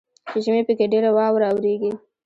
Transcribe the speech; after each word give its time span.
چې 0.29 0.37
ژمي 0.43 0.61
پکښې 0.67 0.85
ډیره 0.93 1.09
واوره 1.17 1.45
اوریږي. 1.49 1.91